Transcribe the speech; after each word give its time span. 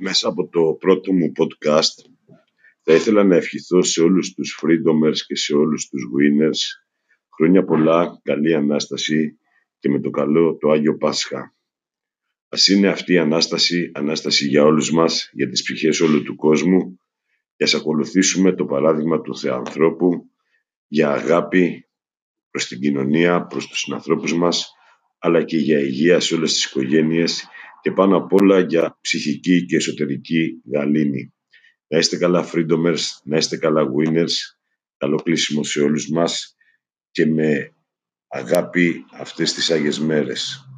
μέσα 0.00 0.28
από 0.28 0.48
το 0.48 0.76
πρώτο 0.80 1.12
μου 1.12 1.32
podcast 1.36 2.10
θα 2.82 2.94
ήθελα 2.94 3.24
να 3.24 3.36
ευχηθώ 3.36 3.82
σε 3.82 4.02
όλους 4.02 4.34
τους 4.34 4.60
freedomers 4.62 5.16
και 5.26 5.36
σε 5.36 5.54
όλους 5.54 5.88
τους 5.88 6.02
winners 6.16 6.80
χρόνια 7.36 7.64
πολλά, 7.64 8.20
καλή 8.22 8.54
Ανάσταση 8.54 9.38
και 9.78 9.88
με 9.88 10.00
το 10.00 10.10
καλό 10.10 10.56
το 10.56 10.70
Άγιο 10.70 10.96
Πάσχα. 10.96 11.54
Ας 12.48 12.68
είναι 12.68 12.88
αυτή 12.88 13.12
η 13.12 13.18
Ανάσταση, 13.18 13.90
Ανάσταση 13.94 14.46
για 14.46 14.64
όλους 14.64 14.90
μας, 14.90 15.30
για 15.32 15.48
τις 15.48 15.62
ψυχές 15.62 16.00
όλου 16.00 16.22
του 16.22 16.36
κόσμου 16.36 17.00
και 17.56 17.64
ας 17.64 17.74
ακολουθήσουμε 17.74 18.52
το 18.52 18.64
παράδειγμα 18.64 19.20
του 19.20 19.38
Θεανθρώπου 19.38 20.30
για 20.86 21.10
αγάπη 21.10 21.88
προς 22.50 22.66
την 22.66 22.80
κοινωνία, 22.80 23.46
προς 23.46 23.66
τους 23.66 23.78
συνανθρώπους 23.78 24.34
μας, 24.34 24.72
αλλά 25.18 25.42
και 25.44 25.56
για 25.56 25.78
υγεία 25.78 26.20
σε 26.20 26.34
όλες 26.34 26.52
τις 26.52 26.64
οικογένειες 26.64 27.48
και 27.82 27.92
πάνω 27.92 28.16
απ' 28.16 28.32
όλα 28.32 28.60
για 28.60 28.98
ψυχική 29.00 29.66
και 29.66 29.76
εσωτερική 29.76 30.62
γαλήνη. 30.72 31.34
Να 31.86 31.98
είστε 31.98 32.16
καλά 32.16 32.50
freedomers, 32.52 33.02
να 33.24 33.36
είστε 33.36 33.56
καλά 33.56 33.82
winners, 33.82 34.32
καλό 34.96 35.16
κλείσιμο 35.16 35.64
σε 35.64 35.80
όλους 35.80 36.08
μας 36.08 36.56
και 37.10 37.26
με 37.26 37.74
αγάπη 38.28 39.04
αυτές 39.12 39.52
τις 39.52 39.70
Άγιες 39.70 39.98
μέρες. 39.98 40.69